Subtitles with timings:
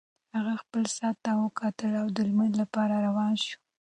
[0.35, 3.57] هغه خپل ساعت ته وکتل او د لمانځه لپاره روان شو.